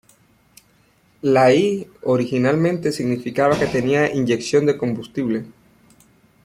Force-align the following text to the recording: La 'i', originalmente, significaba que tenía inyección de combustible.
La 1.21 1.53
'i', 1.53 1.87
originalmente, 2.05 2.91
significaba 2.91 3.59
que 3.59 3.67
tenía 3.67 4.11
inyección 4.11 4.65
de 4.65 4.75
combustible. 4.75 5.45